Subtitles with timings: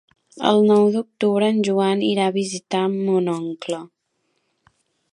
[0.51, 3.83] El nou d'octubre en Joan irà a visitar mon oncle.